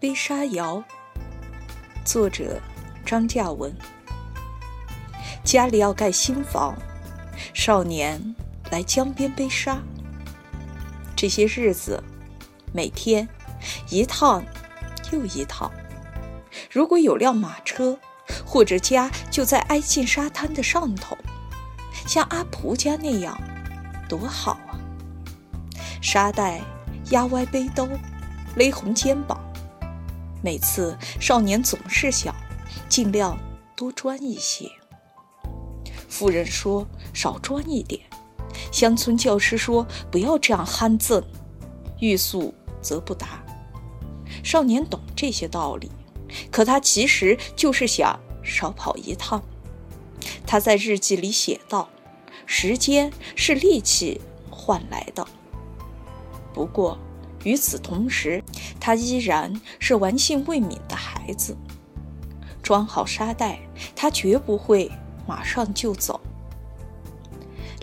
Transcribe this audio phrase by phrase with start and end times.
[0.00, 0.82] 背沙谣，
[2.06, 2.58] 作者
[3.04, 3.70] 张嘉文。
[5.44, 6.74] 家里要盖新房，
[7.52, 8.34] 少年
[8.70, 9.78] 来江边背沙。
[11.14, 12.02] 这些日子，
[12.72, 13.28] 每天
[13.90, 14.42] 一趟
[15.12, 15.70] 又一趟。
[16.70, 17.98] 如果有辆马车，
[18.46, 21.14] 或者家就在挨近沙滩的上头，
[22.06, 23.38] 像阿蒲家那样，
[24.08, 24.80] 多好啊！
[26.00, 26.62] 沙袋
[27.10, 27.86] 压歪背兜，
[28.56, 29.38] 勒红肩膀。
[30.42, 32.34] 每次少年总是想
[32.88, 33.38] 尽量
[33.76, 34.70] 多钻一些。
[36.08, 38.00] 夫人说少钻一点，
[38.72, 41.22] 乡村教师说不要这样憨赠，
[42.00, 43.42] 欲速则不达。
[44.42, 45.90] 少年懂这些道理，
[46.50, 49.42] 可他其实就是想少跑一趟。
[50.46, 51.88] 他在日记里写道
[52.44, 55.26] ：“时间是力气换来的。”
[56.52, 56.98] 不过
[57.44, 58.42] 与此同时，
[58.78, 61.56] 他依然是玩性未泯的孩子。
[62.62, 63.58] 装好沙袋，
[63.94, 64.90] 他绝不会。
[65.26, 66.20] 马上就走。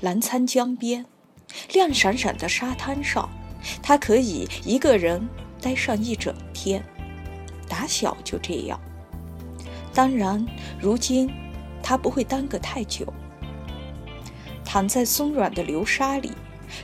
[0.02, 1.06] 澜沧江边，
[1.72, 3.30] 亮闪闪的沙滩上，
[3.82, 5.26] 他可以一个人
[5.62, 6.84] 待上一整天。
[7.70, 8.78] 打小就这样。
[9.94, 10.46] 当然，
[10.78, 11.32] 如今
[11.82, 13.14] 他不会耽搁太久。
[14.66, 16.34] 躺在松软的流沙里，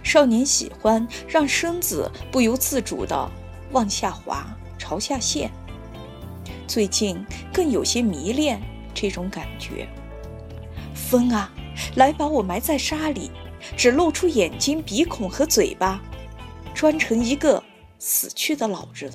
[0.02, 3.30] 少年喜欢让身子不由自主地
[3.72, 4.46] 往下滑，
[4.78, 5.52] 朝下陷。
[6.66, 8.62] 最近更有些迷恋
[8.94, 9.88] 这种感觉。
[10.96, 11.52] 风啊，
[11.96, 13.30] 来把我埋在沙里，
[13.78, 16.02] 只露出眼睛、鼻孔和嘴巴，
[16.74, 17.64] 装成一个
[18.00, 19.12] 死去的老人。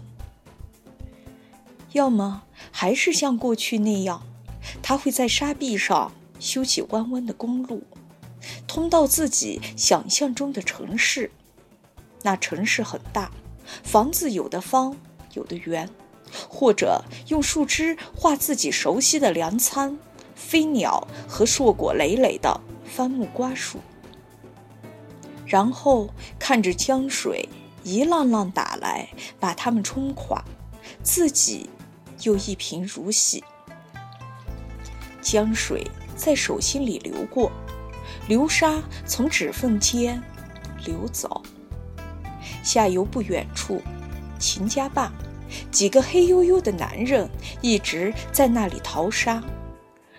[1.93, 4.23] 要么还是像过去那样，
[4.83, 7.83] 他会在沙壁上修起弯弯的公路，
[8.67, 11.31] 通到自己想象中的城市。
[12.23, 13.31] 那城市很大，
[13.83, 14.97] 房子有的方，
[15.35, 15.89] 有的圆，
[16.49, 19.99] 或者用树枝画自己熟悉的粮仓。
[20.35, 23.81] 飞鸟和硕果累累的番木瓜树，
[25.45, 27.49] 然后看着江水
[27.83, 29.09] 一浪浪打来，
[29.41, 30.45] 把它们冲垮，
[31.03, 31.69] 自己
[32.23, 33.43] 又一贫如洗。
[35.21, 37.51] 江水在手心里流过，
[38.29, 40.23] 流沙从指缝间
[40.85, 41.43] 流走。
[42.63, 43.83] 下游不远处，
[44.39, 45.11] 秦家坝，
[45.71, 47.29] 几个黑黝黝的男人
[47.63, 49.43] 一直在那里淘沙。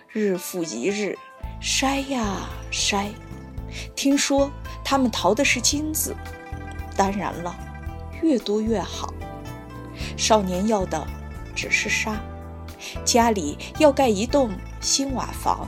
[0.07, 1.15] 日复一日，
[1.61, 3.09] 筛呀筛，
[3.95, 4.51] 听说
[4.83, 6.15] 他们淘的是金子。
[6.97, 7.55] 当然了，
[8.23, 9.13] 越多越好。
[10.17, 11.05] 少年要的
[11.55, 12.19] 只是沙，
[13.05, 14.49] 家里要盖一栋
[14.81, 15.67] 新瓦房，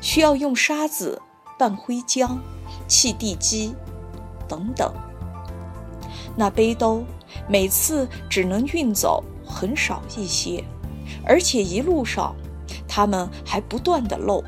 [0.00, 1.22] 需要用沙子
[1.58, 2.38] 拌灰浆、
[2.86, 3.74] 砌地基
[4.46, 4.92] 等等。
[6.36, 7.04] 那背兜
[7.48, 10.64] 每次只能运走很少一些，
[11.24, 12.34] 而且一路上。
[12.90, 14.42] 他们还不断的漏，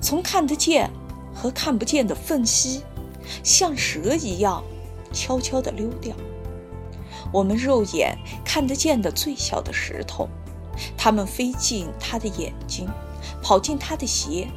[0.00, 0.90] 从看得见
[1.34, 2.82] 和看不见的缝隙，
[3.42, 4.62] 像蛇一样
[5.12, 6.14] 悄悄地溜掉。
[7.32, 10.28] 我们肉眼看得见的最小的石头，
[10.96, 12.88] 它们飞进他的眼睛，
[13.42, 14.48] 跑进他的鞋，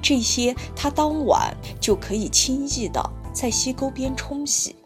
[0.00, 4.76] 这些他当晚就可以轻易地在溪沟边冲洗。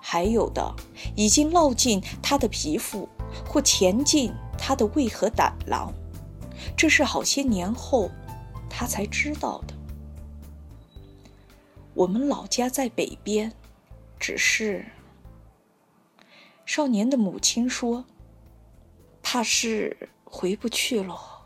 [0.00, 0.74] 还有的
[1.16, 3.08] 已经烙进他的皮肤，
[3.46, 5.92] 或潜进他的胃和胆囊。
[6.76, 8.10] 这是好些年后，
[8.70, 9.74] 他才知道的。
[11.94, 13.52] 我们老家在北边，
[14.18, 14.86] 只是
[16.64, 18.04] 少年的母亲说，
[19.22, 21.37] 怕是回不去了。